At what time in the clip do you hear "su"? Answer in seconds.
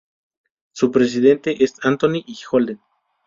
0.71-0.89